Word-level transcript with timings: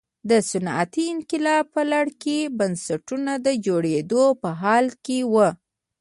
د 0.29 0.31
صنعتي 0.49 1.05
انقلاب 1.15 1.65
په 1.75 1.81
لړ 1.91 2.05
کې 2.23 2.37
بنسټونه 2.59 3.31
د 3.45 3.47
جوړېدو 3.65 4.23
په 4.41 4.49
حال 4.61 4.85
کې 5.05 5.17
وو. 5.33 5.49